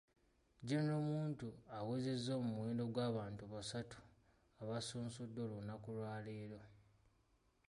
General 0.67 1.01
Muntu 1.13 1.47
awezezza 1.77 2.31
omuwendo 2.41 2.83
gw'abantu 2.93 3.43
basatu 3.53 3.97
abasunsuddwa 4.61 5.41
olunaku 5.47 5.87
lwaleero, 5.97 6.59